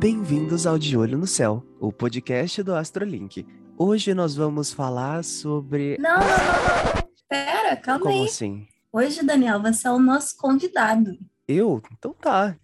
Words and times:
Bem-vindos 0.00 0.66
ao 0.66 0.78
De 0.78 0.96
Olho 0.96 1.18
no 1.18 1.26
Céu, 1.26 1.62
o 1.78 1.92
podcast 1.92 2.62
do 2.62 2.74
Astrolink. 2.74 3.46
Hoje 3.76 4.14
nós 4.14 4.34
vamos 4.34 4.72
falar 4.72 5.22
sobre. 5.22 5.98
Não, 5.98 6.18
não, 6.18 6.26
não, 6.26 6.94
não. 6.94 7.10
Pera, 7.28 7.76
calma 7.76 8.00
Como 8.00 8.22
aí. 8.22 8.24
assim? 8.24 8.66
Hoje, 8.90 9.22
Daniel, 9.22 9.60
você 9.60 9.86
é 9.86 9.90
o 9.90 9.98
nosso 9.98 10.38
convidado. 10.38 11.18
Eu? 11.46 11.82
Então 11.92 12.14
tá. 12.18 12.56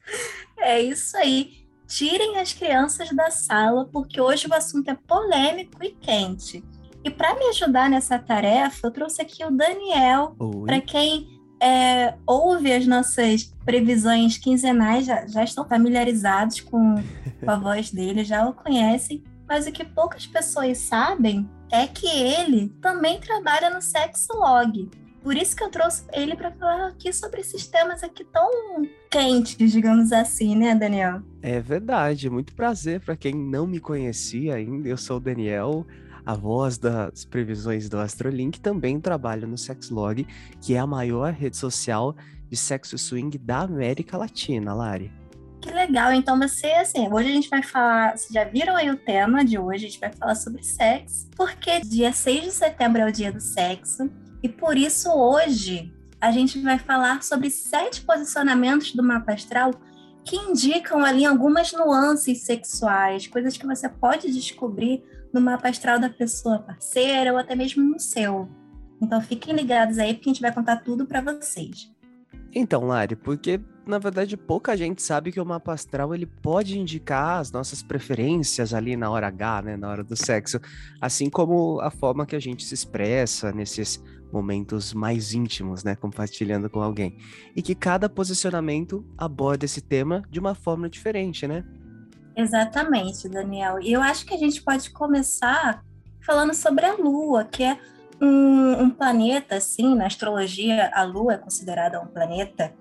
É 0.59 0.80
isso 0.80 1.14
aí. 1.18 1.68
Tirem 1.86 2.38
as 2.38 2.54
crianças 2.54 3.11
da 3.11 3.30
sala, 3.30 3.84
porque 3.93 4.18
hoje 4.18 4.48
o 4.48 4.55
assunto 4.55 4.89
é 4.89 4.95
polêmico 4.95 5.84
e 5.84 5.91
quente. 5.91 6.64
E 7.05 7.11
para 7.11 7.34
me 7.34 7.50
ajudar 7.50 7.91
nessa 7.91 8.18
tarefa, 8.18 8.87
eu 8.87 8.91
trouxe 8.91 9.21
aqui 9.21 9.45
o 9.45 9.50
Daniel, 9.50 10.34
para 10.64 10.80
quem 10.80 11.37
é, 11.62 12.14
ouve 12.27 12.73
as 12.73 12.87
nossas 12.87 13.55
previsões 13.64 14.38
quinzenais, 14.38 15.06
já, 15.06 15.27
já 15.27 15.45
estão 15.45 15.66
familiarizados 15.66 16.60
com, 16.60 16.96
com 17.46 17.52
a 17.52 17.56
voz 17.56 17.91
dele, 17.92 18.24
já 18.24 18.46
o 18.46 18.52
conhecem. 18.52 19.23
Mas 19.48 19.66
o 19.66 19.73
que 19.73 19.84
poucas 19.84 20.27
pessoas 20.27 20.78
sabem 20.78 21.48
é 21.70 21.87
que 21.87 22.06
ele 22.06 22.68
também 22.82 23.20
trabalha 23.20 23.70
no 23.70 23.80
Sexolog. 23.80 24.91
Por 25.23 25.37
isso 25.37 25.56
que 25.56 25.62
eu 25.64 25.70
trouxe 25.70 26.04
ele 26.12 26.37
para 26.37 26.52
falar 26.52 26.88
aqui 26.88 27.12
sobre 27.12 27.40
esses 27.40 27.66
temas 27.66 28.02
aqui 28.02 28.24
tão 28.24 28.48
quentes, 29.10 29.73
digamos 29.73 30.12
assim, 30.12 30.54
né, 30.56 30.74
Daniel? 30.74 31.23
É 31.42 31.60
verdade, 31.60 32.30
muito 32.30 32.54
prazer 32.54 33.01
para 33.01 33.16
quem 33.16 33.34
não 33.34 33.66
me 33.66 33.80
conhecia 33.80 34.54
ainda. 34.54 34.88
Eu 34.88 34.96
sou 34.96 35.16
o 35.16 35.20
Daniel, 35.20 35.87
a 36.24 36.34
voz 36.34 36.78
das 36.78 37.24
previsões 37.24 37.88
do 37.88 37.98
Astrolink. 37.98 38.60
Também 38.60 39.01
trabalho 39.01 39.48
no 39.48 39.59
Sexlog, 39.59 40.26
que 40.60 40.74
é 40.74 40.78
a 40.78 40.87
maior 40.87 41.32
rede 41.32 41.56
social 41.56 42.15
de 42.48 42.56
sexo 42.56 42.96
swing 42.96 43.37
da 43.38 43.60
América 43.60 44.16
Latina, 44.16 44.74
Lari. 44.74 45.12
Que 45.66 45.72
legal. 45.72 46.12
Então 46.12 46.38
você, 46.38 46.68
assim, 46.74 47.12
hoje 47.12 47.28
a 47.28 47.32
gente 47.32 47.50
vai 47.50 47.60
falar. 47.60 48.16
Vocês 48.16 48.32
já 48.32 48.45
viram 48.45 48.76
aí 48.76 48.88
o 48.88 48.96
tema 48.96 49.45
de 49.45 49.59
hoje? 49.59 49.86
A 49.86 49.88
gente 49.88 49.98
vai 49.98 50.12
falar 50.12 50.36
sobre 50.36 50.62
sexo, 50.62 51.28
porque 51.36 51.80
dia 51.80 52.12
6 52.12 52.45
de 52.45 52.50
setembro 52.52 53.02
é 53.02 53.09
o 53.09 53.12
dia 53.12 53.32
do 53.32 53.40
sexo. 53.40 54.09
E 54.44 54.48
por 54.48 54.76
isso 54.76 55.10
hoje 55.10 55.92
a 56.20 56.30
gente 56.30 56.60
vai 56.60 56.78
falar 56.78 57.22
sobre 57.24 57.50
sete 57.50 58.02
posicionamentos 58.02 58.92
do 58.92 59.02
mapa 59.02 59.32
astral 59.32 59.72
que 60.24 60.37
indicam 60.37 61.04
ali 61.04 61.24
algumas 61.24 61.72
nuances 61.72 62.42
sexuais, 62.42 63.26
coisas 63.26 63.56
que 63.56 63.66
você 63.66 63.88
pode 63.88 64.32
descobrir 64.32 65.03
no 65.32 65.41
mapa 65.41 65.69
astral 65.69 65.98
da 65.98 66.09
pessoa 66.09 66.60
parceira 66.60 67.32
ou 67.32 67.38
até 67.38 67.56
mesmo 67.56 67.82
no 67.82 67.98
seu. 67.98 68.48
Então 69.03 69.20
fiquem 69.20 69.54
ligados 69.54 69.98
aí 69.98 70.14
porque 70.14 70.31
a 70.31 70.32
gente 70.32 70.42
vai 70.42 70.53
contar 70.53 70.76
tudo 70.76 71.06
para 71.06 71.20
vocês. 71.20 71.92
Então, 72.54 72.84
Lari, 72.84 73.16
porque 73.16 73.60
na 73.87 73.98
verdade 73.98 74.37
pouca 74.37 74.76
gente 74.76 75.00
sabe 75.00 75.31
que 75.31 75.41
o 75.41 75.47
mapa 75.47 75.72
astral 75.72 76.15
ele 76.15 76.26
pode 76.26 76.78
indicar 76.78 77.38
as 77.38 77.53
nossas 77.53 77.82
preferências 77.82 78.75
ali 78.75 78.97
na 78.97 79.09
hora 79.09 79.28
H, 79.28 79.62
né, 79.62 79.76
na 79.76 79.88
hora 79.88 80.03
do 80.03 80.16
sexo, 80.16 80.60
assim 81.00 81.31
como 81.31 81.81
a 81.81 81.91
forma 81.91 82.26
que 82.26 82.34
a 82.34 82.41
gente 82.41 82.65
se 82.65 82.75
expressa 82.75 83.53
nesses 83.53 84.03
momentos 84.32 84.93
mais 84.93 85.32
íntimos, 85.32 85.84
né, 85.84 85.94
compartilhando 85.94 86.69
com 86.69 86.82
alguém. 86.82 87.16
E 87.54 87.62
que 87.62 87.75
cada 87.75 88.09
posicionamento 88.09 89.06
aborda 89.16 89.65
esse 89.65 89.81
tema 89.81 90.22
de 90.28 90.41
uma 90.41 90.54
forma 90.54 90.88
diferente, 90.88 91.47
né? 91.47 91.65
Exatamente, 92.37 93.28
Daniel. 93.28 93.81
E 93.81 93.93
eu 93.93 94.03
acho 94.03 94.26
que 94.26 94.34
a 94.34 94.37
gente 94.37 94.62
pode 94.62 94.91
começar 94.91 95.82
falando 96.21 96.53
sobre 96.53 96.84
a 96.84 96.94
Lua, 96.94 97.44
que 97.44 97.62
é 97.62 97.78
um, 98.21 98.82
um, 98.82 98.91
planeta, 98.91 99.56
assim, 99.56 99.94
na 99.94 100.06
astrologia, 100.06 100.91
a 100.93 101.04
Lua 101.04 101.34
é 101.34 101.38
considerada 101.38 102.00
um 102.00 102.06
planeta 102.06 102.75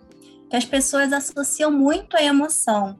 que 0.49 0.55
as 0.55 0.65
pessoas 0.65 1.11
associam 1.11 1.71
muito 1.71 2.15
à 2.15 2.23
emoção. 2.23 2.99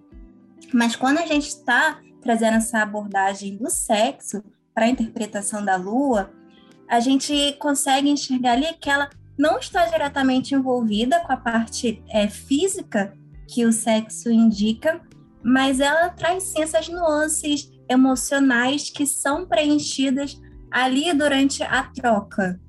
Mas 0.74 0.96
quando 0.96 1.20
a 1.20 1.26
gente 1.26 1.48
está 1.48 2.00
trazendo 2.22 2.58
essa 2.58 2.80
abordagem 2.80 3.56
do 3.58 3.70
sexo 3.70 4.44
para 4.74 4.86
a 4.86 4.90
interpretação 4.90 5.64
da 5.64 5.76
Lua, 5.76 6.32
a 6.88 7.00
gente 7.00 7.54
consegue 7.60 8.10
enxergar 8.10 8.54
ali 8.54 8.74
que 8.80 8.90
ela 8.90 9.10
não 9.38 9.58
está 9.58 9.86
diretamente 9.86 10.56
envolvida 10.56 11.20
com 11.22 11.32
a 11.32 11.38
parte 11.38 12.04
é, 12.10 12.28
física 12.28 13.14
que 13.48 13.66
o 13.66 13.72
sexo 13.72 14.30
indica, 14.32 15.02
mas 15.44 15.80
ela 15.80 16.10
traz 16.10 16.44
sim 16.44 16.62
essas 16.62 16.88
nuances 16.88 17.72
emocionais 17.88 18.90
que 18.90 19.06
são 19.06 19.46
preenchidas 19.46 20.42
ali 20.72 21.14
durante 21.14 21.64
a 21.64 21.84
troca. 21.84 22.60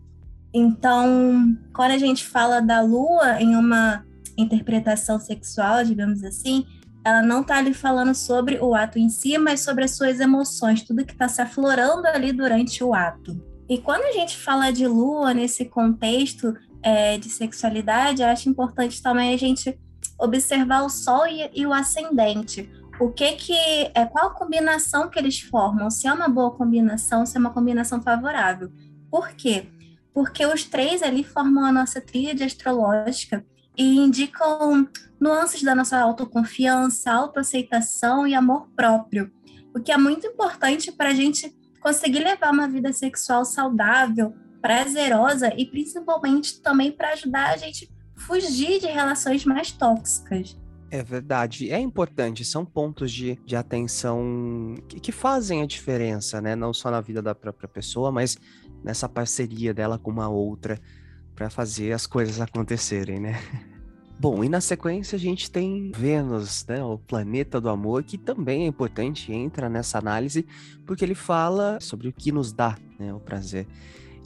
Então, 0.53 1.57
quando 1.75 1.93
a 1.93 1.99
gente 1.99 2.25
fala 2.25 2.61
da 2.61 2.81
lua 2.81 3.41
em 3.41 3.57
uma 3.57 4.05
interpretação 4.37 5.19
sexual, 5.19 5.85
digamos 5.85 6.23
assim, 6.23 6.67
ela 7.07 7.23
não 7.23 7.43
está 7.43 7.59
ali 7.59 7.73
falando 7.73 8.15
sobre 8.15 8.59
o 8.59 8.75
ato 8.75 8.99
em 8.99 9.09
si, 9.09 9.39
mas 9.39 9.61
sobre 9.61 9.85
as 9.85 9.93
suas 9.93 10.19
emoções, 10.19 10.83
tudo 10.83 11.05
que 11.05 11.13
está 11.13 11.29
se 11.29 11.41
aflorando 11.41 12.07
ali 12.09 12.33
durante 12.33 12.83
o 12.83 12.93
ato. 12.93 13.41
E 13.69 13.79
quando 13.79 14.03
a 14.03 14.13
gente 14.13 14.37
fala 14.37 14.73
de 14.73 14.87
lua 14.89 15.33
nesse 15.33 15.65
contexto 15.65 16.53
é, 16.83 17.17
de 17.17 17.29
sexualidade, 17.31 18.23
eu 18.23 18.29
acho 18.29 18.49
importante 18.49 19.01
também 19.01 19.33
a 19.33 19.37
gente 19.37 19.79
observar 20.19 20.83
o 20.83 20.89
sol 20.89 21.27
e, 21.29 21.49
e 21.55 21.65
o 21.65 21.73
ascendente. 21.73 22.69
O 23.01 23.13
que 23.13 23.33
que 23.33 23.57
é 23.95 24.07
qual 24.07 24.35
combinação 24.35 25.09
que 25.09 25.19
eles 25.19 25.41
formam? 25.41 25.91
Se 25.91 26.09
é 26.09 26.13
uma 26.13 26.29
boa 26.29 26.51
combinação, 26.53 27.25
se 27.25 27.37
é 27.37 27.41
uma 27.41 27.53
combinação 27.53 28.03
favorável. 28.03 28.73
Por 29.11 29.29
quê? 29.29 29.69
Porque 30.15 30.45
os 30.45 30.65
três 30.65 31.03
ali 31.03 31.23
formam 31.23 31.65
a 31.65 31.73
nossa 31.73 32.01
tríade 32.01 32.43
astrológica 32.43 33.45
e 33.77 33.97
indicam 33.99 34.89
nuances 35.21 35.63
da 35.63 35.75
nossa 35.75 35.99
autoconfiança, 35.99 37.13
autoaceitação 37.13 38.27
e 38.27 38.35
amor 38.35 38.69
próprio, 38.75 39.31
o 39.75 39.81
que 39.81 39.93
é 39.93 39.97
muito 39.97 40.27
importante 40.27 40.91
para 40.93 41.11
a 41.11 41.15
gente 41.15 41.55
conseguir 41.81 42.21
levar 42.21 42.53
uma 42.53 42.69
vida 42.69 42.93
sexual 42.93 43.45
saudável, 43.45 44.35
prazerosa 44.61 45.53
e 45.57 45.67
principalmente 45.67 46.61
também 46.61 46.91
para 46.91 47.13
ajudar 47.13 47.51
a 47.51 47.57
gente 47.57 47.91
fugir 48.17 48.81
de 48.81 48.87
relações 48.87 49.45
mais 49.45 49.71
tóxicas. 49.71 50.59
É 50.91 51.03
verdade, 51.03 51.71
é 51.71 51.79
importante, 51.79 52.45
são 52.45 52.65
pontos 52.65 53.13
de, 53.13 53.39
de 53.45 53.57
atenção 53.57 54.75
que, 54.89 55.01
que, 55.01 55.13
fazem 55.13 55.61
a 55.61 55.67
diferença, 55.67 56.41
né? 56.41 56.55
Não 56.55 56.73
só 56.73 56.91
na 56.91 57.01
vida 57.01 57.21
da 57.21 57.35
própria 57.35 57.69
pessoa, 57.69 58.13
mas 58.13 58.39
nessa 58.85 59.09
parceria 59.09 59.75
dela 59.75 59.99
com 59.99 60.13
uma 60.13 60.29
outra 60.29 60.81
para 61.37 61.51
fazer 61.51 61.93
as 61.93 62.07
coisas 62.07 62.41
acontecerem, 62.41 63.21
né? 63.21 63.39
Bom, 64.19 64.43
e 64.43 64.49
na 64.49 64.63
sequência 64.63 65.17
a 65.17 65.19
gente 65.19 65.51
tem 65.51 65.93
Vênus, 65.95 66.65
né, 66.67 66.83
o 66.83 66.97
planeta 66.97 67.61
do 67.61 67.69
amor, 67.69 68.03
que 68.03 68.17
também 68.17 68.65
é 68.65 68.67
importante, 68.67 69.31
entra 69.31 69.69
nessa 69.69 69.99
análise, 69.99 70.47
porque 70.87 71.05
ele 71.05 71.15
fala 71.15 71.79
sobre 71.83 72.09
o 72.09 72.13
que 72.13 72.33
nos 72.33 72.51
dá 72.51 72.79
né, 72.99 73.13
o 73.13 73.21
prazer. 73.21 73.67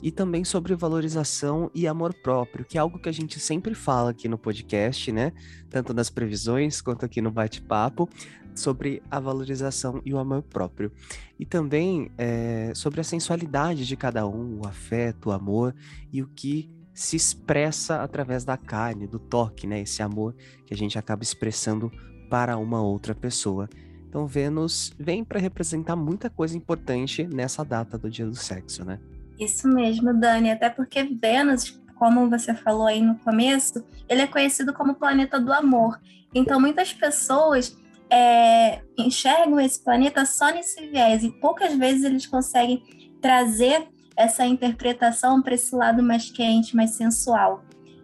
E 0.01 0.09
também 0.09 0.45
sobre 0.45 0.73
valorização 0.75 1.69
e 1.75 1.85
amor 1.87 2.13
próprio, 2.13 2.63
que 2.63 2.77
é 2.77 2.81
algo 2.81 2.97
que 2.97 3.09
a 3.09 3.11
gente 3.11 3.37
sempre 3.37 3.75
fala 3.75 4.11
aqui 4.11 4.29
no 4.29 4.37
podcast, 4.37 5.11
né? 5.11 5.31
Tanto 5.69 5.93
nas 5.93 6.09
previsões 6.09 6.81
quanto 6.81 7.05
aqui 7.05 7.21
no 7.21 7.29
bate-papo, 7.29 8.09
sobre 8.55 9.03
a 9.11 9.19
valorização 9.19 10.01
e 10.03 10.13
o 10.13 10.17
amor 10.17 10.41
próprio. 10.41 10.91
E 11.39 11.45
também 11.45 12.09
é, 12.17 12.71
sobre 12.73 13.01
a 13.01 13.03
sensualidade 13.03 13.85
de 13.85 13.95
cada 13.95 14.25
um, 14.25 14.61
o 14.61 14.67
afeto, 14.67 15.29
o 15.29 15.31
amor 15.31 15.75
e 16.11 16.21
o 16.23 16.27
que 16.27 16.69
se 17.01 17.15
expressa 17.15 18.03
através 18.03 18.45
da 18.45 18.55
carne, 18.55 19.07
do 19.07 19.17
toque, 19.17 19.65
né? 19.65 19.81
Esse 19.81 20.03
amor 20.03 20.35
que 20.67 20.73
a 20.73 20.77
gente 20.77 20.99
acaba 20.99 21.23
expressando 21.23 21.91
para 22.29 22.55
uma 22.57 22.79
outra 22.79 23.15
pessoa. 23.15 23.67
Então, 24.07 24.27
Vênus 24.27 24.93
vem 24.99 25.23
para 25.23 25.39
representar 25.39 25.95
muita 25.95 26.29
coisa 26.29 26.55
importante 26.55 27.23
nessa 27.23 27.65
data 27.65 27.97
do 27.97 28.07
dia 28.07 28.27
do 28.27 28.35
sexo, 28.35 28.85
né? 28.85 28.99
Isso 29.39 29.67
mesmo, 29.67 30.13
Dani. 30.13 30.51
Até 30.51 30.69
porque 30.69 31.03
Vênus, 31.03 31.81
como 31.95 32.29
você 32.29 32.53
falou 32.53 32.85
aí 32.85 33.01
no 33.01 33.17
começo, 33.17 33.83
ele 34.07 34.21
é 34.21 34.27
conhecido 34.27 34.71
como 34.71 34.93
planeta 34.93 35.39
do 35.39 35.51
amor. 35.51 35.99
Então, 36.35 36.59
muitas 36.59 36.93
pessoas 36.93 37.75
é, 38.11 38.83
enxergam 38.95 39.59
esse 39.59 39.83
planeta 39.83 40.23
só 40.23 40.51
nesse 40.51 40.85
viés 40.85 41.23
e 41.23 41.31
poucas 41.31 41.75
vezes 41.75 42.03
eles 42.03 42.27
conseguem 42.27 42.83
trazer 43.19 43.87
essa 44.21 44.45
interpretação 44.45 45.41
para 45.41 45.55
esse 45.55 45.75
lado 45.75 46.01
mais 46.01 46.29
quente, 46.29 46.75
mais 46.75 46.91
sensual. 46.91 47.63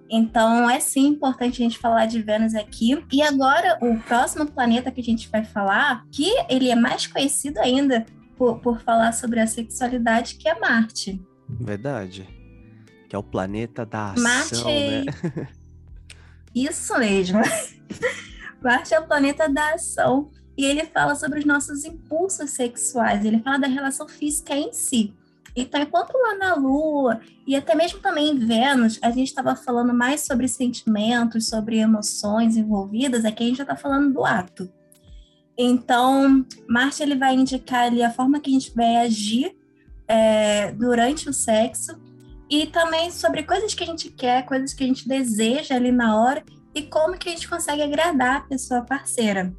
Então, 0.10 0.70
é 0.70 0.80
sim 0.80 1.08
importante 1.08 1.62
a 1.62 1.66
gente 1.66 1.78
falar 1.78 2.06
de 2.06 2.22
Vênus 2.22 2.56
aqui. 2.56 3.04
E 3.12 3.22
agora, 3.22 3.78
o 3.82 4.00
próximo 4.00 4.46
planeta 4.46 4.92
que 4.92 5.02
a 5.02 5.04
gente 5.04 5.30
vai 5.30 5.44
falar, 5.44 6.06
que 6.12 6.30
ele 6.50 6.70
é 6.70 6.76
mais 6.76 7.08
conhecido 7.08 7.60
ainda 7.60 8.06
por, 8.38 8.60
por 8.60 8.80
falar 8.82 9.12
sobre 9.12 9.40
a 9.40 9.48
sexualidade, 9.48 10.36
que 10.36 10.48
é 10.48 10.58
Marte. 10.58 11.22
Verdade. 11.50 12.28
Que 13.10 13.16
é 13.16 13.20
o 13.20 13.24
planeta 13.24 13.86
da 13.86 14.12
ação, 14.12 14.24
Marte... 14.24 14.66
né? 14.66 15.48
Isso 16.56 16.98
mesmo. 16.98 17.40
Marte 18.64 18.94
é 18.94 19.00
o 19.00 19.08
planeta 19.08 19.50
da 19.50 19.74
ação. 19.74 20.32
E 20.58 20.66
ele 20.66 20.86
fala 20.86 21.14
sobre 21.14 21.40
os 21.40 21.46
nossos 21.46 21.86
impulsos 21.86 22.50
sexuais. 22.52 23.24
Ele 23.24 23.40
fala 23.40 23.60
da 23.60 23.68
relação 23.68 24.08
física 24.08 24.56
em 24.56 24.74
si. 24.74 25.14
Então, 25.60 25.82
enquanto 25.82 26.16
lá 26.16 26.36
na 26.36 26.54
Lua, 26.54 27.20
e 27.48 27.56
até 27.56 27.74
mesmo 27.74 28.00
também 28.00 28.30
em 28.30 28.38
Vênus, 28.38 29.00
a 29.02 29.10
gente 29.10 29.30
estava 29.30 29.56
falando 29.56 29.92
mais 29.92 30.22
sobre 30.22 30.48
sentimentos, 30.48 31.50
sobre 31.50 31.80
emoções 31.80 32.56
envolvidas, 32.56 33.26
aqui 33.26 33.44
a 33.44 33.48
gente 33.48 33.58
já 33.58 33.64
está 33.64 33.76
falando 33.76 34.14
do 34.14 34.24
ato. 34.24 34.72
Então, 35.58 36.46
Marte 36.70 37.02
ele 37.02 37.16
vai 37.16 37.34
indicar 37.34 37.86
ali 37.86 38.04
a 38.04 38.12
forma 38.12 38.40
que 38.40 38.52
a 38.52 38.54
gente 38.54 38.72
vai 38.76 38.98
agir 38.98 39.58
é, 40.08 40.72
durante 40.74 41.28
o 41.28 41.34
sexo 41.34 42.00
e 42.48 42.68
também 42.68 43.10
sobre 43.10 43.42
coisas 43.42 43.74
que 43.74 43.84
a 43.84 43.88
gente 43.88 44.12
quer, 44.12 44.46
coisas 44.46 44.76
que 44.76 44.84
a 44.84 44.88
gente 44.88 45.08
deseja 45.08 45.76
ali 45.76 45.92
na 45.92 46.22
hora 46.22 46.44
e 46.76 46.84
como 46.84 47.18
que 47.18 47.30
a 47.30 47.32
gente 47.32 47.50
consegue 47.50 47.82
agradar 47.82 48.38
a 48.38 48.42
pessoa 48.42 48.86
parceira. 48.86 49.52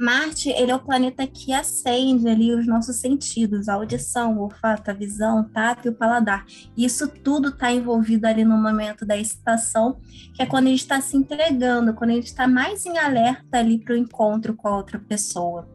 Marte, 0.00 0.48
ele 0.48 0.70
é 0.70 0.74
o 0.74 0.80
planeta 0.80 1.26
que 1.26 1.52
acende 1.52 2.26
ali 2.26 2.54
os 2.54 2.66
nossos 2.66 2.96
sentidos, 2.96 3.68
a 3.68 3.74
audição, 3.74 4.38
o 4.38 4.44
olfato, 4.44 4.90
a 4.90 4.94
visão, 4.94 5.42
o 5.42 5.44
tato 5.44 5.86
e 5.86 5.90
o 5.90 5.94
paladar. 5.94 6.46
Isso 6.74 7.06
tudo 7.06 7.50
está 7.50 7.70
envolvido 7.70 8.26
ali 8.26 8.42
no 8.42 8.56
momento 8.56 9.04
da 9.04 9.14
excitação, 9.18 10.00
que 10.34 10.42
é 10.42 10.46
quando 10.46 10.68
a 10.68 10.70
gente 10.70 10.80
está 10.80 11.02
se 11.02 11.18
entregando, 11.18 11.92
quando 11.92 12.12
a 12.12 12.14
gente 12.14 12.28
está 12.28 12.48
mais 12.48 12.86
em 12.86 12.96
alerta 12.96 13.58
ali 13.58 13.76
para 13.76 13.92
o 13.92 13.98
encontro 13.98 14.54
com 14.54 14.68
a 14.68 14.76
outra 14.78 14.98
pessoa. 14.98 15.68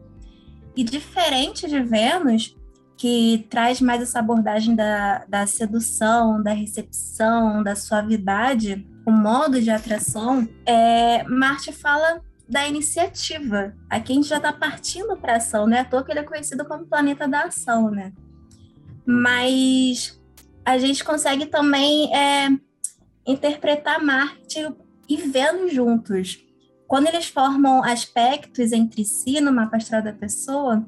E 0.74 0.82
diferente 0.82 1.68
de 1.68 1.80
Vênus, 1.80 2.56
que 2.96 3.46
traz 3.48 3.80
mais 3.80 4.02
essa 4.02 4.18
abordagem 4.18 4.74
da, 4.74 5.24
da 5.28 5.46
sedução, 5.46 6.42
da 6.42 6.52
recepção, 6.52 7.62
da 7.62 7.76
suavidade, 7.76 8.84
o 9.06 9.12
modo 9.12 9.62
de 9.62 9.70
atração, 9.70 10.48
é, 10.66 11.22
Marte 11.28 11.70
fala 11.70 12.20
da 12.48 12.66
iniciativa. 12.66 13.74
Aqui 13.90 14.12
a 14.12 14.14
gente 14.14 14.28
já 14.28 14.36
está 14.36 14.52
partindo 14.52 15.16
para 15.16 15.36
ação, 15.36 15.66
né? 15.66 15.80
À 15.80 15.84
toa 15.84 16.04
que 16.04 16.12
ele 16.12 16.20
é 16.20 16.24
conhecido 16.24 16.64
como 16.64 16.86
planeta 16.86 17.26
da 17.26 17.42
ação, 17.42 17.90
né? 17.90 18.12
Mas 19.04 20.20
a 20.64 20.78
gente 20.78 21.04
consegue 21.04 21.46
também 21.46 22.14
é, 22.14 22.48
interpretar 23.26 24.02
Marte 24.02 24.68
e 25.08 25.16
Vênus 25.16 25.72
juntos. 25.72 26.44
Quando 26.86 27.08
eles 27.08 27.26
formam 27.26 27.82
aspectos 27.82 28.72
entre 28.72 29.04
si 29.04 29.40
no 29.40 29.52
mapa 29.52 29.76
astral 29.76 30.02
da 30.02 30.12
pessoa, 30.12 30.86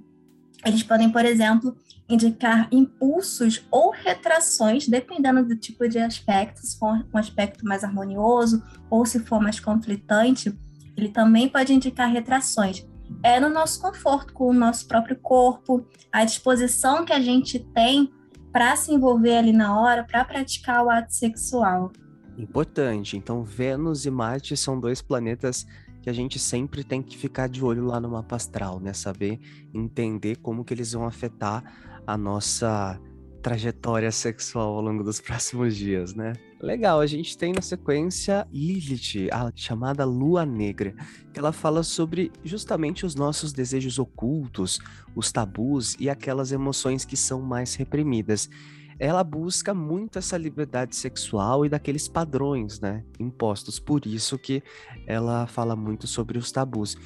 eles 0.64 0.82
podem, 0.82 1.11
por 1.11 1.25
exemplo, 1.25 1.76
indicar 2.08 2.69
impulsos 2.72 3.66
ou 3.70 3.90
retrações, 3.90 4.88
dependendo 4.88 5.44
do 5.44 5.56
tipo 5.56 5.88
de 5.88 5.99
aspecto, 5.99 6.64
se 6.64 6.78
for 6.78 7.04
um 7.12 7.19
aspecto 7.19 7.64
mais 7.64 7.82
harmonioso 7.82 8.62
ou 8.88 9.04
se 9.04 9.19
for 9.20 9.40
mais 9.40 9.61
conflitante 9.61 10.56
ele 10.98 11.08
também 11.08 11.48
pode 11.48 11.72
indicar 11.72 12.10
retrações. 12.10 12.86
É 13.22 13.38
no 13.40 13.48
nosso 13.48 13.80
conforto 13.80 14.34
com 14.34 14.48
o 14.48 14.52
nosso 14.52 14.86
próprio 14.86 15.16
corpo, 15.16 15.86
a 16.12 16.24
disposição 16.24 17.04
que 17.04 17.12
a 17.12 17.20
gente 17.20 17.58
tem 17.58 18.12
para 18.52 18.74
se 18.76 18.92
envolver 18.92 19.36
ali 19.36 19.52
na 19.52 19.80
hora, 19.80 20.04
para 20.04 20.24
praticar 20.24 20.84
o 20.84 20.90
ato 20.90 21.14
sexual. 21.14 21.92
Importante. 22.36 23.16
Então, 23.16 23.42
Vênus 23.42 24.04
e 24.04 24.10
Marte 24.10 24.56
são 24.56 24.78
dois 24.78 25.00
planetas 25.00 25.66
que 26.02 26.10
a 26.10 26.12
gente 26.12 26.38
sempre 26.38 26.84
tem 26.84 27.02
que 27.02 27.16
ficar 27.16 27.48
de 27.48 27.64
olho 27.64 27.84
lá 27.84 28.00
no 28.00 28.10
mapa 28.10 28.36
astral, 28.36 28.80
né? 28.80 28.92
Saber 28.92 29.40
entender 29.74 30.36
como 30.36 30.64
que 30.64 30.72
eles 30.72 30.92
vão 30.92 31.04
afetar 31.04 31.62
a 32.06 32.16
nossa 32.16 33.00
trajetória 33.42 34.10
sexual 34.10 34.74
ao 34.74 34.80
longo 34.80 35.02
dos 35.02 35.20
próximos 35.22 35.76
dias, 35.76 36.14
né? 36.14 36.32
Legal, 36.60 37.00
a 37.00 37.06
gente 37.06 37.38
tem 37.38 37.52
na 37.52 37.62
sequência 37.62 38.46
Lilith, 38.52 39.28
a 39.32 39.52
chamada 39.55 40.05
Lua 40.05 40.44
Negra, 40.44 40.93
que 41.32 41.38
ela 41.38 41.52
fala 41.52 41.84
sobre 41.84 42.32
justamente 42.43 43.06
os 43.06 43.14
nossos 43.14 43.52
desejos 43.52 43.96
ocultos, 43.96 44.81
os 45.14 45.31
tabus 45.31 45.94
e 46.00 46.10
aquelas 46.10 46.50
emoções 46.50 47.05
que 47.05 47.16
são 47.16 47.40
mais 47.40 47.76
reprimidas. 47.76 48.50
Ela 48.99 49.22
busca 49.22 49.72
muito 49.72 50.19
essa 50.19 50.37
liberdade 50.37 50.96
sexual 50.96 51.64
e 51.64 51.69
daqueles 51.69 52.08
padrões, 52.08 52.81
né, 52.81 53.04
impostos. 53.20 53.78
Por 53.78 54.04
isso 54.04 54.37
que 54.37 54.61
ela 55.06 55.46
fala 55.46 55.76
muito 55.76 56.08
sobre 56.08 56.37
os 56.38 56.50
tabus. 56.50 56.96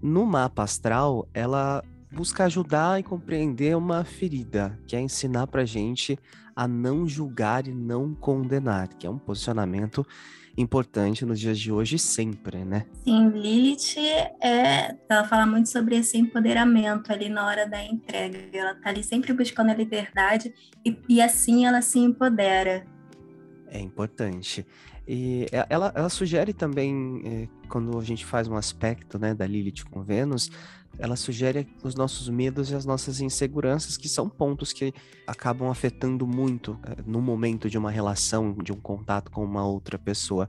No 0.00 0.24
mapa 0.24 0.62
astral, 0.62 1.28
ela 1.34 1.82
busca 2.10 2.44
ajudar 2.44 3.00
e 3.00 3.02
compreender 3.02 3.76
uma 3.76 4.04
ferida, 4.04 4.78
que 4.86 4.96
é 4.96 5.00
ensinar 5.00 5.46
pra 5.46 5.64
gente 5.64 6.18
a 6.54 6.66
não 6.66 7.06
julgar 7.06 7.66
e 7.66 7.74
não 7.74 8.14
condenar, 8.14 8.88
que 8.88 9.06
é 9.06 9.10
um 9.10 9.18
posicionamento 9.18 10.06
importante 10.56 11.24
nos 11.26 11.38
dias 11.38 11.58
de 11.58 11.70
hoje 11.70 11.98
sempre, 11.98 12.64
né? 12.64 12.86
Sim, 13.04 13.28
Lilith 13.28 13.98
é, 14.42 14.96
ela 15.08 15.24
fala 15.24 15.44
muito 15.44 15.68
sobre 15.68 15.96
esse 15.96 16.16
empoderamento 16.16 17.12
ali 17.12 17.28
na 17.28 17.46
hora 17.46 17.68
da 17.68 17.84
entrega. 17.84 18.38
Ela 18.52 18.74
tá 18.74 18.88
ali 18.88 19.04
sempre 19.04 19.34
buscando 19.34 19.70
a 19.70 19.74
liberdade 19.74 20.54
e, 20.84 20.98
e 21.08 21.20
assim 21.20 21.66
ela 21.66 21.82
se 21.82 21.98
empodera. 21.98 22.86
É 23.68 23.78
importante. 23.78 24.66
E 25.06 25.46
ela, 25.68 25.92
ela 25.94 26.08
sugere 26.08 26.52
também, 26.52 27.22
eh, 27.24 27.48
quando 27.68 27.96
a 27.96 28.02
gente 28.02 28.24
faz 28.24 28.48
um 28.48 28.56
aspecto 28.56 29.18
né, 29.18 29.34
da 29.34 29.46
Lilith 29.46 29.84
com 29.88 30.02
Vênus, 30.02 30.50
ela 30.98 31.16
sugere 31.16 31.68
os 31.82 31.94
nossos 31.94 32.28
medos 32.28 32.70
e 32.70 32.74
as 32.74 32.84
nossas 32.84 33.20
inseguranças, 33.20 33.96
que 33.96 34.08
são 34.08 34.28
pontos 34.28 34.72
que 34.72 34.92
acabam 35.26 35.68
afetando 35.68 36.26
muito 36.26 36.78
é, 36.84 37.02
no 37.06 37.20
momento 37.20 37.68
de 37.68 37.76
uma 37.76 37.90
relação, 37.90 38.54
de 38.54 38.72
um 38.72 38.80
contato 38.80 39.30
com 39.30 39.44
uma 39.44 39.66
outra 39.66 39.98
pessoa. 39.98 40.48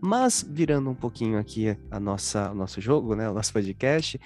Mas, 0.00 0.46
virando 0.48 0.90
um 0.90 0.94
pouquinho 0.94 1.38
aqui 1.38 1.76
a 1.90 1.98
nossa, 1.98 2.50
o 2.50 2.54
nosso 2.54 2.80
jogo, 2.80 3.14
né, 3.14 3.28
o 3.28 3.34
nosso 3.34 3.52
podcast, 3.52 4.20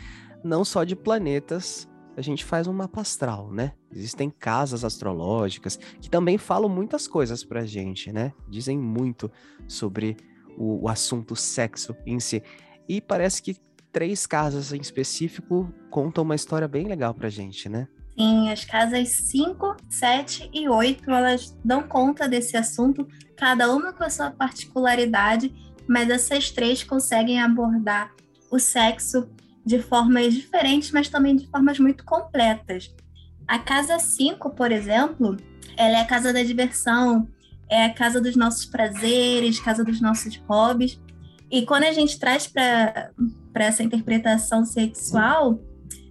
não 0.45 0.65
só 0.65 0.85
de 0.85 0.97
planetas 0.97 1.89
a 2.17 2.21
gente 2.21 2.45
faz 2.45 2.67
um 2.67 2.73
mapa 2.73 3.01
astral, 3.01 3.51
né? 3.51 3.73
Existem 3.91 4.29
casas 4.31 4.85
astrológicas 4.85 5.79
que 6.01 6.11
também 6.11 6.37
falam 6.37 6.69
muitas 6.69 7.09
coisas 7.09 7.43
pra 7.43 7.65
gente, 7.65 8.13
né? 8.13 8.33
Dizem 8.49 8.79
muito 8.79 9.31
sobre 9.67 10.17
o, 10.57 10.85
o 10.85 10.89
assunto 10.89 11.35
sexo 11.35 11.97
em 12.05 12.21
si. 12.21 12.43
E 12.89 13.01
parece 13.01 13.43
que 13.43 13.57
três 13.93 14.27
casas 14.27 14.73
em 14.73 14.81
específico 14.81 15.73
contam 15.91 16.25
uma 16.25 16.35
história 16.35 16.67
bem 16.67 16.87
legal 16.87 17.13
pra 17.13 17.29
gente, 17.29 17.69
né? 17.69 17.87
Sim, 18.19 18.51
as 18.51 18.65
casas 18.65 19.09
5, 19.09 19.77
7 19.89 20.51
e 20.53 20.69
8, 20.69 21.11
elas 21.11 21.57
dão 21.65 21.83
conta 21.83 22.29
desse 22.29 22.57
assunto, 22.57 23.07
cada 23.37 23.73
uma 23.73 23.93
com 23.93 24.05
a 24.05 24.11
sua 24.11 24.31
particularidade, 24.31 25.53
mas 25.89 26.11
essas 26.11 26.51
três 26.51 26.83
conseguem 26.83 27.41
abordar 27.41 28.13
o 28.51 28.59
sexo 28.59 29.29
de 29.65 29.81
formas 29.81 30.35
diferentes, 30.35 30.91
mas 30.91 31.09
também 31.09 31.37
de 31.37 31.47
formas 31.47 31.79
muito 31.79 32.05
completas. 32.05 32.95
A 33.47 33.59
casa 33.59 33.99
5, 33.99 34.51
por 34.51 34.71
exemplo, 34.71 35.37
ela 35.77 35.99
é 35.99 36.01
a 36.01 36.07
casa 36.07 36.33
da 36.33 36.43
diversão, 36.43 37.27
é 37.69 37.87
a 37.87 37.95
casa 37.95 38.21
dos 38.21 38.37
nossos 38.37 38.67
prazeres, 38.67 39.59
casa 39.59 39.83
dos 39.83 40.01
nossos 40.01 40.37
hobbies. 40.49 41.01
E 41.51 41.65
quando 41.65 41.85
a 41.85 41.93
gente 41.93 42.19
traz 42.19 42.47
para 42.47 43.11
essa 43.55 43.83
interpretação 43.83 44.65
sexual, 44.65 45.61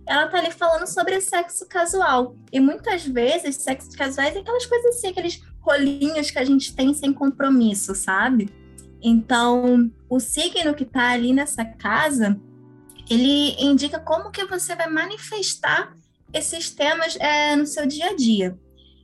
ela 0.07 0.27
tá 0.27 0.37
ali 0.37 0.51
falando 0.51 0.87
sobre 0.87 1.19
sexo 1.21 1.67
casual. 1.67 2.35
E 2.51 2.59
muitas 2.59 3.05
vezes, 3.05 3.57
sexo 3.57 3.91
casuais 3.91 4.35
é 4.35 4.39
aquelas 4.39 4.65
coisas 4.65 4.95
assim, 4.95 5.07
aqueles 5.07 5.41
rolinhos 5.59 6.31
que 6.31 6.39
a 6.39 6.43
gente 6.43 6.75
tem 6.75 6.93
sem 6.93 7.13
compromisso, 7.13 7.95
sabe? 7.95 8.49
Então, 9.01 9.91
o 10.09 10.19
signo 10.19 10.73
que 10.73 10.85
tá 10.85 11.09
ali 11.09 11.33
nessa 11.33 11.65
casa, 11.65 12.39
ele 13.09 13.55
indica 13.59 13.99
como 13.99 14.31
que 14.31 14.45
você 14.45 14.75
vai 14.75 14.89
manifestar 14.89 15.95
esses 16.33 16.69
temas 16.69 17.17
é, 17.19 17.55
no 17.55 17.65
seu 17.65 17.85
dia 17.85 18.09
a 18.09 18.15
dia. 18.15 18.57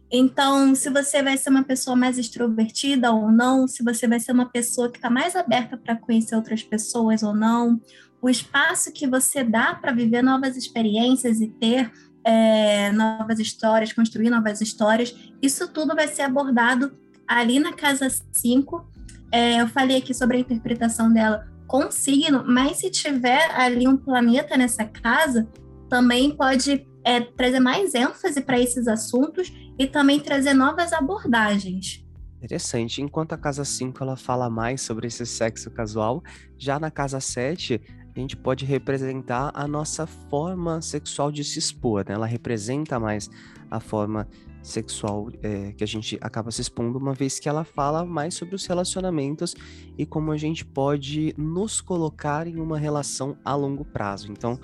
Então, 0.10 0.74
se 0.74 0.90
você 0.90 1.22
vai 1.22 1.38
ser 1.38 1.50
uma 1.50 1.64
pessoa 1.64 1.96
mais 1.96 2.18
extrovertida 2.18 3.12
ou 3.12 3.30
não, 3.30 3.68
se 3.68 3.84
você 3.84 4.08
vai 4.08 4.20
ser 4.20 4.32
uma 4.32 4.50
pessoa 4.50 4.90
que 4.90 4.98
está 4.98 5.10
mais 5.10 5.36
aberta 5.36 5.76
para 5.76 5.98
conhecer 5.98 6.36
outras 6.36 6.64
pessoas 6.64 7.24
ou 7.24 7.36
não, 7.36 7.82
o 8.22 8.30
espaço 8.30 8.92
que 8.92 9.08
você 9.08 9.44
dá 9.44 9.76
para 9.76 9.92
viver 9.92 10.22
novas 10.22 10.58
experiências 10.58 11.40
e 11.40 11.48
ter 11.48 11.92
é, 12.24 12.92
novas 12.92 13.40
histórias, 13.40 13.94
construir 13.94 14.30
novas 14.30 14.60
histórias, 14.60 15.16
isso 15.42 15.72
tudo 15.72 15.96
vai 15.96 16.08
ser 16.08 16.24
abordado 16.24 16.98
ali 17.28 17.60
na 17.60 17.74
casa 17.74 18.08
5. 18.32 18.86
É, 19.32 19.62
eu 19.62 19.68
falei 19.68 19.98
aqui 19.98 20.14
sobre 20.14 20.38
a 20.38 20.40
interpretação 20.40 21.12
dela 21.12 21.48
com 21.68 21.92
signo, 21.92 22.44
mas 22.46 22.78
se 22.78 22.90
tiver 22.90 23.52
ali 23.52 23.88
um 23.88 23.98
planeta 23.98 24.58
nessa 24.58 24.86
casa, 24.86 25.48
também 25.90 26.36
pode 26.36 26.86
é, 27.04 27.22
trazer 27.22 27.60
mais 27.60 27.94
ênfase 27.94 28.42
para 28.42 28.60
esses 28.60 28.88
assuntos 28.88 29.52
e 29.78 29.86
também 29.86 30.20
trazer 30.20 30.54
novas 30.54 30.92
abordagens. 30.92 32.06
Interessante. 32.42 33.02
Enquanto 33.02 33.34
a 33.34 33.38
casa 33.38 33.66
5 33.66 34.04
ela 34.04 34.16
fala 34.16 34.50
mais 34.50 34.82
sobre 34.82 35.08
esse 35.08 35.26
sexo 35.26 35.72
casual, 35.72 36.24
já 36.58 36.80
na 36.80 36.92
casa 36.92 37.20
7 37.20 37.82
a 38.18 38.22
gente 38.22 38.36
pode 38.36 38.66
representar 38.66 39.52
a 39.54 39.68
nossa 39.68 40.08
forma 40.08 40.82
sexual 40.82 41.32
de 41.32 41.44
se 41.44 41.60
expor, 41.60 42.04
né? 42.08 42.16
Ela 42.16 42.26
representa 42.26 43.00
mais 43.00 43.30
a 43.70 43.80
forma 43.80 44.28
sexual 44.62 45.30
é, 45.42 45.72
que 45.74 45.84
a 45.84 45.88
gente 45.88 46.18
acaba 46.20 46.52
se 46.52 46.62
expondo, 46.62 46.98
uma 46.98 47.14
vez 47.14 47.40
que 47.40 47.48
ela 47.48 47.64
fala 47.64 48.04
mais 48.04 48.34
sobre 48.34 48.56
os 48.56 48.66
relacionamentos 48.66 49.56
e 49.98 50.06
como 50.06 50.32
a 50.32 50.38
gente 50.38 50.66
pode 50.66 51.34
nos 51.38 51.80
colocar 51.80 52.48
em 52.48 52.60
uma 52.60 52.78
relação 52.78 53.38
a 53.46 53.56
longo 53.56 53.86
prazo. 53.86 54.32
Então, 54.32 54.60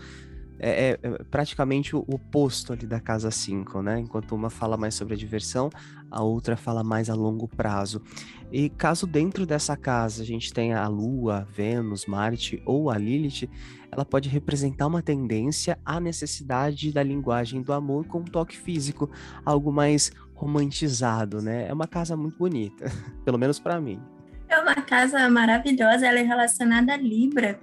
é, 0.59 0.91
é, 0.91 0.99
é 1.01 1.23
praticamente 1.29 1.95
o 1.95 1.99
oposto 2.07 2.73
ali 2.73 2.85
da 2.85 2.99
casa 2.99 3.31
5, 3.31 3.81
né? 3.81 3.99
Enquanto 3.99 4.33
uma 4.35 4.49
fala 4.49 4.77
mais 4.77 4.95
sobre 4.95 5.13
a 5.13 5.17
diversão, 5.17 5.69
a 6.09 6.21
outra 6.21 6.55
fala 6.55 6.83
mais 6.83 7.09
a 7.09 7.15
longo 7.15 7.47
prazo. 7.47 8.01
E 8.51 8.69
caso 8.69 9.07
dentro 9.07 9.45
dessa 9.45 9.75
casa 9.75 10.21
a 10.21 10.25
gente 10.25 10.53
tenha 10.53 10.79
a 10.79 10.87
Lua, 10.87 11.47
Vênus, 11.51 12.05
Marte 12.05 12.61
ou 12.65 12.89
a 12.89 12.97
Lilith, 12.97 13.49
ela 13.91 14.05
pode 14.05 14.29
representar 14.29 14.87
uma 14.87 15.01
tendência 15.01 15.77
à 15.85 15.99
necessidade 15.99 16.91
da 16.91 17.03
linguagem 17.03 17.61
do 17.61 17.73
amor 17.73 18.05
com 18.05 18.19
um 18.19 18.25
toque 18.25 18.57
físico, 18.57 19.09
algo 19.45 19.71
mais 19.71 20.11
romantizado, 20.33 21.41
né? 21.41 21.67
É 21.67 21.73
uma 21.73 21.87
casa 21.87 22.15
muito 22.15 22.37
bonita, 22.37 22.85
pelo 23.25 23.37
menos 23.37 23.59
para 23.59 23.79
mim. 23.79 23.99
É 24.47 24.59
uma 24.59 24.75
casa 24.75 25.27
maravilhosa, 25.29 26.05
ela 26.05 26.19
é 26.19 26.23
relacionada 26.23 26.93
a 26.93 26.97
Libra 26.97 27.59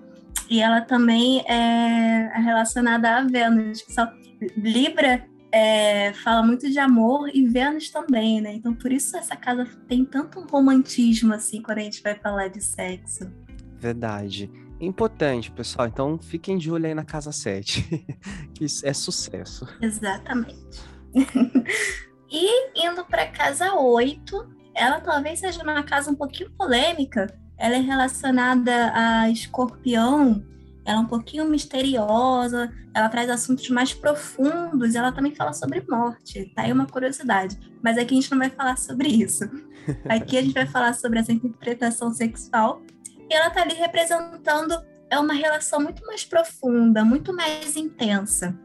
e 0.51 0.61
ela 0.61 0.81
também 0.81 1.45
é 1.47 2.29
relacionada 2.39 3.17
a 3.17 3.23
Vênus. 3.23 3.85
Só 3.89 4.13
Libra 4.57 5.25
é, 5.53 6.13
fala 6.13 6.43
muito 6.43 6.69
de 6.69 6.79
amor 6.79 7.31
e 7.33 7.47
Vênus 7.47 7.89
também, 7.89 8.41
né? 8.41 8.55
Então 8.55 8.75
por 8.75 8.91
isso 8.91 9.17
essa 9.17 9.37
casa 9.37 9.65
tem 9.87 10.05
tanto 10.05 10.41
romantismo 10.51 11.33
assim 11.33 11.63
quando 11.63 11.79
a 11.79 11.83
gente 11.83 12.03
vai 12.03 12.17
falar 12.17 12.49
de 12.49 12.61
sexo. 12.61 13.31
Verdade. 13.79 14.51
Importante, 14.81 15.53
pessoal. 15.53 15.87
Então 15.87 16.19
fiquem 16.19 16.59
de 16.59 16.71
olho 16.71 16.87
aí 16.87 16.95
na 16.95 17.05
casa 17.05 17.31
7, 17.31 18.07
que 18.55 18.67
é 18.85 18.93
sucesso. 18.93 19.69
Exatamente. 19.81 20.81
e 22.29 22.87
indo 22.87 23.05
para 23.05 23.27
casa 23.29 23.75
8, 23.75 24.57
ela 24.75 25.01
talvez 25.01 25.39
seja 25.39 25.63
uma 25.63 25.83
casa 25.83 26.11
um 26.11 26.15
pouquinho 26.15 26.51
polêmica. 26.53 27.27
Ela 27.61 27.77
é 27.77 27.81
relacionada 27.81 28.91
a 28.95 29.29
escorpião, 29.29 30.43
ela 30.85 30.99
é 30.99 31.01
um 31.01 31.07
pouquinho 31.07 31.45
misteriosa, 31.45 32.73
ela 32.95 33.09
traz 33.11 33.29
assuntos 33.29 33.69
mais 33.69 33.93
profundos, 33.93 34.95
ela 34.95 35.13
também 35.13 35.35
fala 35.35 35.53
sobre 35.53 35.85
morte, 35.87 36.51
tá 36.55 36.63
aí 36.63 36.73
uma 36.73 36.87
curiosidade. 36.87 37.59
Mas 37.83 37.99
aqui 37.99 38.15
a 38.15 38.21
gente 38.21 38.31
não 38.31 38.39
vai 38.39 38.49
falar 38.49 38.79
sobre 38.79 39.09
isso. 39.09 39.45
Aqui 40.09 40.37
a 40.37 40.43
gente 40.43 40.55
vai 40.55 40.67
falar 40.67 40.95
sobre 40.95 41.19
essa 41.19 41.33
interpretação 41.33 42.13
sexual 42.13 42.83
e 43.31 43.35
ela 43.35 43.51
tá 43.51 43.63
ali 43.63 43.75
representando 43.75 44.75
é 45.11 45.19
uma 45.19 45.35
relação 45.35 45.81
muito 45.81 46.07
mais 46.07 46.25
profunda, 46.25 47.05
muito 47.05 47.35
mais 47.35 47.77
intensa. 47.77 48.57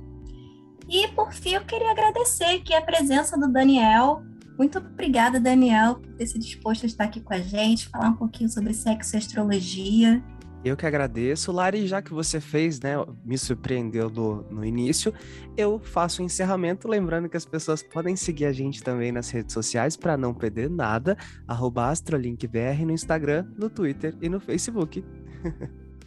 E 0.89 1.07
por 1.09 1.33
fim, 1.33 1.53
eu 1.53 1.65
queria 1.65 1.91
agradecer 1.91 2.45
aqui 2.45 2.73
a 2.73 2.81
presença 2.81 3.37
do 3.37 3.51
Daniel. 3.51 4.23
Muito 4.57 4.77
obrigada, 4.77 5.37
Daniel, 5.39 5.95
por 5.95 6.13
ter 6.13 6.27
se 6.27 6.39
disposto 6.39 6.83
a 6.83 6.87
estar 6.87 7.05
aqui 7.05 7.21
com 7.21 7.33
a 7.33 7.39
gente, 7.39 7.89
falar 7.89 8.09
um 8.09 8.15
pouquinho 8.15 8.49
sobre 8.49 8.73
sexo 8.73 9.15
e 9.15 9.17
astrologia. 9.17 10.23
Eu 10.63 10.75
que 10.75 10.85
agradeço, 10.85 11.51
Lari, 11.51 11.87
já 11.87 12.01
que 12.01 12.13
você 12.13 12.41
fez, 12.41 12.79
né, 12.79 12.93
me 13.23 13.37
surpreendeu 13.37 14.09
do, 14.09 14.45
no 14.49 14.65
início, 14.65 15.13
eu 15.55 15.79
faço 15.79 16.21
o 16.21 16.25
encerramento, 16.25 16.87
lembrando 16.87 17.29
que 17.29 17.37
as 17.37 17.45
pessoas 17.45 17.83
podem 17.83 18.15
seguir 18.15 18.45
a 18.45 18.51
gente 18.51 18.83
também 18.83 19.11
nas 19.11 19.29
redes 19.29 19.53
sociais 19.53 19.95
para 19.95 20.17
não 20.17 20.33
perder 20.33 20.69
nada, 20.69 21.17
astrolinkbr 21.47 22.85
no 22.85 22.91
Instagram, 22.91 23.45
no 23.57 23.69
Twitter 23.69 24.15
e 24.21 24.27
no 24.27 24.39
Facebook. 24.39 25.05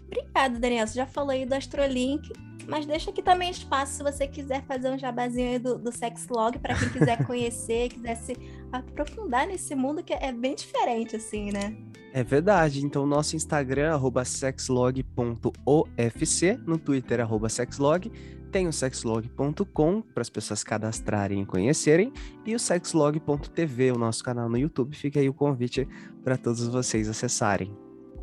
Obrigada, 0.07 0.59
Daniel, 0.59 0.87
você 0.87 0.95
já 0.95 1.07
falou 1.07 1.31
aí 1.31 1.47
do 1.47 1.55
Astrolink, 1.55 2.33
mas 2.67 2.85
deixa 2.85 3.11
aqui 3.11 3.23
também 3.23 3.51
espaço 3.51 3.95
se 3.95 4.03
você 4.03 4.27
quiser 4.27 4.65
fazer 4.65 4.91
um 4.91 4.99
jabazinho 4.99 5.51
aí 5.51 5.59
do, 5.59 5.79
do 5.79 5.93
Sexlog 5.93 6.59
para 6.59 6.75
quem 6.75 6.89
quiser 6.89 7.25
conhecer, 7.27 7.89
quiser 7.89 8.17
se 8.17 8.37
aprofundar 8.73 9.47
nesse 9.47 9.75
mundo 9.77 10.03
que 10.03 10.13
é 10.13 10.33
bem 10.33 10.57
diferente, 10.57 11.15
assim, 11.15 11.53
né? 11.53 11.77
É 12.13 12.23
verdade. 12.23 12.85
Então, 12.85 13.07
nosso 13.07 13.37
Instagram, 13.37 13.99
sexlog.ofc, 14.25 15.07
no 16.67 16.79
Twitter, 16.79 17.21
sexlog, 17.49 18.11
tem 18.51 18.67
o 18.67 18.73
sexlog.com 18.73 20.03
para 20.03 20.21
as 20.21 20.31
pessoas 20.31 20.65
cadastrarem 20.65 21.43
e 21.43 21.47
conhecerem, 21.47 22.13
e 22.45 22.55
o 22.55 22.59
sexlog.tv, 22.59 23.93
o 23.93 23.99
nosso 23.99 24.25
canal 24.25 24.49
no 24.49 24.59
YouTube. 24.59 24.97
Fica 24.97 25.21
aí 25.21 25.29
o 25.29 25.35
convite 25.35 25.87
para 26.25 26.37
todos 26.37 26.67
vocês 26.67 27.09
acessarem. 27.09 27.73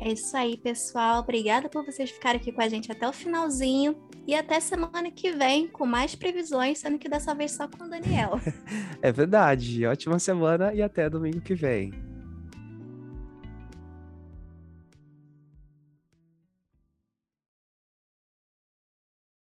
É 0.00 0.12
isso 0.12 0.36
aí, 0.36 0.56
pessoal. 0.56 1.20
Obrigada 1.20 1.68
por 1.68 1.84
vocês 1.84 2.10
ficarem 2.10 2.40
aqui 2.40 2.52
com 2.52 2.62
a 2.62 2.68
gente 2.68 2.92
até 2.92 3.08
o 3.08 3.12
finalzinho. 3.12 3.96
E 4.26 4.34
até 4.34 4.60
semana 4.60 5.10
que 5.10 5.32
vem 5.32 5.66
com 5.66 5.86
mais 5.86 6.14
previsões, 6.14 6.78
sendo 6.78 6.98
que 6.98 7.08
dessa 7.08 7.34
vez 7.34 7.52
só 7.52 7.66
com 7.66 7.84
o 7.84 7.88
Daniel. 7.88 8.38
é 9.02 9.10
verdade. 9.10 9.84
Ótima 9.86 10.18
semana 10.18 10.72
e 10.72 10.82
até 10.82 11.10
domingo 11.10 11.40
que 11.40 11.54
vem. 11.54 12.07